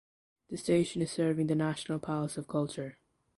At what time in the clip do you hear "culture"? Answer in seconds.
2.47-2.97